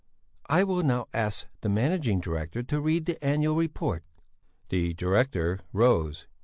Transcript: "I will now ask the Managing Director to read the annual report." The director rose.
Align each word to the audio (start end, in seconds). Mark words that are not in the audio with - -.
"I 0.49 0.63
will 0.63 0.81
now 0.81 1.09
ask 1.13 1.45
the 1.59 1.69
Managing 1.69 2.21
Director 2.21 2.63
to 2.63 2.81
read 2.81 3.05
the 3.05 3.23
annual 3.23 3.55
report." 3.55 4.03
The 4.69 4.95
director 4.95 5.59
rose. 5.73 6.25